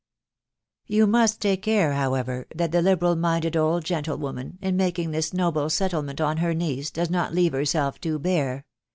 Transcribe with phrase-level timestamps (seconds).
[0.87, 6.03] You must take care, however, that the liberal minded old gentlewoman, in making this nobstjpttle
[6.03, 8.65] ment on her niece, does not leave herself too bare.